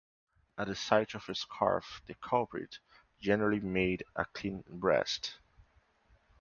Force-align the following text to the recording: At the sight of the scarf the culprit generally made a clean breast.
At 0.57 0.65
the 0.65 0.73
sight 0.73 1.13
of 1.13 1.27
the 1.27 1.35
scarf 1.35 2.01
the 2.07 2.15
culprit 2.15 2.79
generally 3.19 3.59
made 3.59 4.03
a 4.15 4.25
clean 4.25 4.63
breast. 4.67 5.35